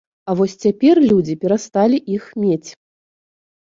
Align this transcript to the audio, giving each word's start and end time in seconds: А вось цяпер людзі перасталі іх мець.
А 0.31 0.35
вось 0.39 0.55
цяпер 0.67 0.95
людзі 1.11 1.37
перасталі 1.45 2.03
іх 2.19 2.29
мець. 2.43 2.69